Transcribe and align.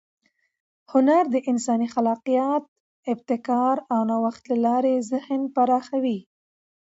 هنر 0.91 1.23
د 1.33 1.35
انساني 1.51 1.87
خلاقیت، 1.93 2.63
ابتکار 3.13 3.75
او 3.93 3.99
نوښت 4.09 4.43
له 4.51 4.57
لارې 4.65 4.95
ذهن 5.11 5.41
پراخوي. 5.55 6.19